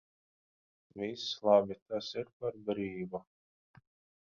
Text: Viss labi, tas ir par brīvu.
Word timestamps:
Viss 1.01 1.25
labi, 1.49 1.77
tas 1.91 2.09
ir 2.23 2.33
par 2.41 2.59
brīvu. 2.71 3.25